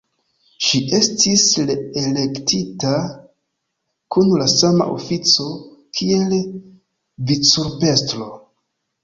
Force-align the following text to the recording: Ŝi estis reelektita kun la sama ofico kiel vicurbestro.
Ŝi 0.67 0.79
estis 0.99 1.43
reelektita 1.67 2.93
kun 4.15 4.33
la 4.41 4.49
sama 4.55 4.89
ofico 4.95 5.47
kiel 6.01 6.35
vicurbestro. 7.31 8.33